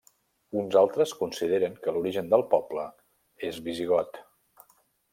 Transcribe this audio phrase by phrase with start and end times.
[0.61, 2.89] Uns altres consideren que l'origen del poble
[3.53, 4.23] és visigot.